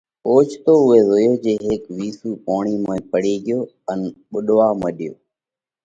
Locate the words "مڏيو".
4.81-5.13